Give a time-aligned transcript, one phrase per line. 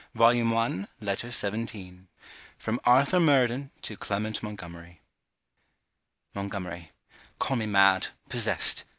[0.19, 2.07] ARTHUR MURDEN LETTER XVII
[2.57, 4.99] FROM ARTHUR MURDEN TO CLEMENT MONTGOMERY
[6.33, 6.91] Montgomery
[7.37, 8.83] Call me mad, possessed.